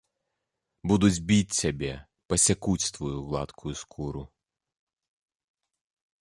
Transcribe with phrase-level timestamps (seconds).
[0.91, 1.91] Будуць біць цябе,
[2.33, 4.25] пасякуць тваю гладкую скуру.